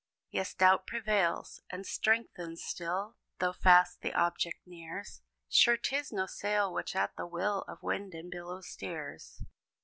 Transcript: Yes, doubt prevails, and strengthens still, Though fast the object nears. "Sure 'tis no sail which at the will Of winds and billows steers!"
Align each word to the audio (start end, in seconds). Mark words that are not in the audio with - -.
Yes, 0.31 0.55
doubt 0.55 0.87
prevails, 0.87 1.61
and 1.69 1.85
strengthens 1.85 2.63
still, 2.63 3.17
Though 3.37 3.53
fast 3.53 4.01
the 4.01 4.15
object 4.15 4.57
nears. 4.65 5.21
"Sure 5.47 5.77
'tis 5.77 6.11
no 6.11 6.25
sail 6.25 6.73
which 6.73 6.95
at 6.95 7.15
the 7.17 7.27
will 7.27 7.61
Of 7.67 7.83
winds 7.83 8.15
and 8.15 8.31
billows 8.31 8.67
steers!" 8.67 9.43